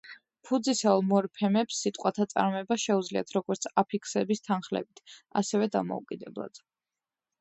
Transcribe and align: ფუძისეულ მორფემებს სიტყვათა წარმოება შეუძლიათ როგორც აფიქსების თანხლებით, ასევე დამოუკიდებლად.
ფუძისეულ 0.49 1.03
მორფემებს 1.09 1.81
სიტყვათა 1.83 2.25
წარმოება 2.31 2.77
შეუძლიათ 2.85 3.35
როგორც 3.37 3.69
აფიქსების 3.83 4.43
თანხლებით, 4.49 5.03
ასევე 5.43 5.69
დამოუკიდებლად. 5.77 6.65